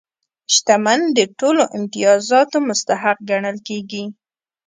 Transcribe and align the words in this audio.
شتمن 0.53 1.01
د 1.17 1.19
ټولو 1.39 1.63
امتیازاتو 1.77 2.57
مستحق 2.69 3.17
ګڼل 3.29 3.57
کېږي. 3.67 4.03